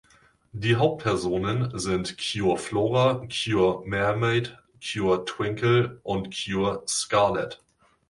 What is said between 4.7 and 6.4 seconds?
"Cure Twinkle" und